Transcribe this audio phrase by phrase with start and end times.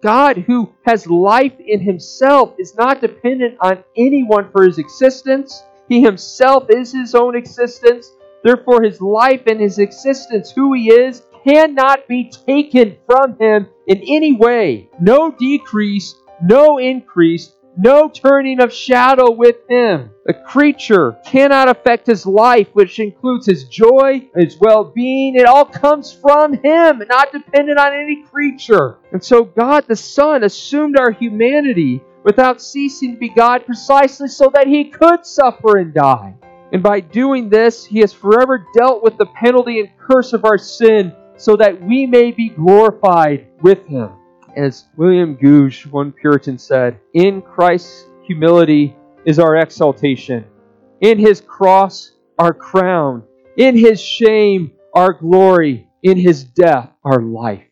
[0.00, 5.62] God, who has life in himself, is not dependent on anyone for his existence.
[5.88, 8.12] He himself is his own existence.
[8.44, 14.02] Therefore, his life and his existence, who he is, cannot be taken from him in
[14.06, 14.88] any way.
[15.00, 20.10] No decrease, no increase, no turning of shadow with him.
[20.28, 25.36] A creature cannot affect his life, which includes his joy, his well being.
[25.36, 28.98] It all comes from him, not dependent on any creature.
[29.12, 34.50] And so God the Son assumed our humanity without ceasing to be God precisely so
[34.54, 36.34] that he could suffer and die.
[36.72, 40.58] And by doing this, he has forever dealt with the penalty and curse of our
[40.58, 44.10] sin so that we may be glorified with him.
[44.58, 50.44] As William Gouge, one Puritan, said, In Christ's humility is our exaltation,
[51.00, 53.22] in his cross, our crown,
[53.56, 57.67] in his shame, our glory, in his death, our life.